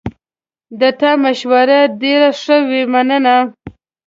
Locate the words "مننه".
2.93-3.35